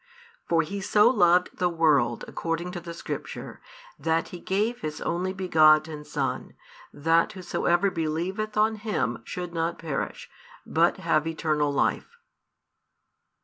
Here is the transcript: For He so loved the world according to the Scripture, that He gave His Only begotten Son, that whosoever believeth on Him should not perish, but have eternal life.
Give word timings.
For 0.49 0.63
He 0.63 0.81
so 0.81 1.11
loved 1.11 1.55
the 1.59 1.69
world 1.69 2.25
according 2.27 2.71
to 2.71 2.79
the 2.79 2.95
Scripture, 2.95 3.61
that 3.99 4.29
He 4.29 4.39
gave 4.39 4.81
His 4.81 4.99
Only 4.99 5.31
begotten 5.31 6.05
Son, 6.05 6.55
that 6.91 7.33
whosoever 7.33 7.91
believeth 7.91 8.57
on 8.57 8.77
Him 8.77 9.19
should 9.23 9.53
not 9.53 9.77
perish, 9.77 10.27
but 10.65 10.97
have 10.97 11.27
eternal 11.27 11.71
life. 11.71 12.17